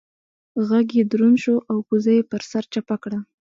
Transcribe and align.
غږ 0.67 0.87
يې 0.97 1.03
دروند 1.11 1.37
شو 1.43 1.55
او 1.71 1.77
کوزه 1.87 2.11
يې 2.17 2.23
پر 2.31 2.41
سر 2.51 2.63
چپه 2.73 2.95
کړه. 3.03 3.19